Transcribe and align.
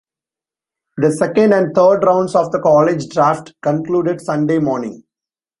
The 0.97 1.11
second 1.11 1.53
and 1.53 1.75
third 1.75 2.03
rounds 2.03 2.33
of 2.33 2.51
the 2.51 2.57
college 2.59 3.07
draft 3.09 3.53
concluded 3.61 4.19
Sunday 4.19 4.57
morning. 4.57 5.03